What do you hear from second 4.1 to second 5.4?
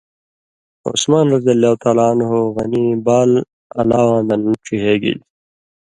دَن ڇِہے گِلیۡ؛